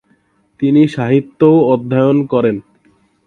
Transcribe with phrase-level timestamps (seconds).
[0.59, 2.55] তিনি সাহিত্যও অধ্যয়ন করেন।